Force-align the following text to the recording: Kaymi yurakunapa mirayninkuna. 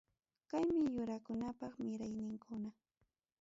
Kaymi 0.49 0.85
yurakunapa 0.95 1.65
mirayninkuna. 1.85 2.69